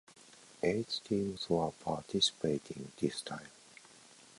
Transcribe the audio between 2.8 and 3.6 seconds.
this time.